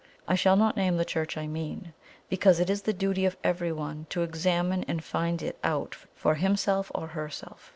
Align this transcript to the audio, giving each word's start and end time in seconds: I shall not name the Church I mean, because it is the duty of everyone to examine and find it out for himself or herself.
I 0.27 0.33
shall 0.33 0.55
not 0.55 0.75
name 0.75 0.97
the 0.97 1.05
Church 1.05 1.37
I 1.37 1.45
mean, 1.45 1.93
because 2.27 2.59
it 2.59 2.71
is 2.71 2.81
the 2.81 2.91
duty 2.91 3.23
of 3.25 3.37
everyone 3.43 4.07
to 4.09 4.23
examine 4.23 4.83
and 4.87 5.03
find 5.03 5.43
it 5.43 5.59
out 5.63 5.93
for 5.93 6.33
himself 6.33 6.91
or 6.95 7.05
herself. 7.09 7.69